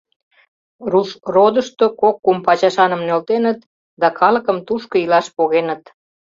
Рушродышто 0.91 1.85
кок-кум 2.01 2.37
пачашаным 2.47 3.01
нӧлтеныт, 3.07 3.59
да 4.01 4.07
калыкым 4.19 4.57
тушко 4.67 4.95
илаш 5.03 5.27
погеныт. 5.35 5.81